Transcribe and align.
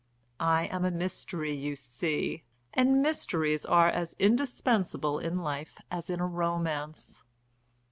I 0.39 0.63
am 0.63 0.83
a 0.83 0.89
mystery, 0.89 1.53
you 1.53 1.75
see! 1.75 2.41
And 2.73 3.03
mysteries 3.03 3.67
are 3.67 3.87
as 3.87 4.15
indispensable 4.17 5.19
in 5.19 5.37
life 5.43 5.77
as 5.91 6.09
in 6.09 6.19
a 6.19 6.25
romance." 6.25 7.23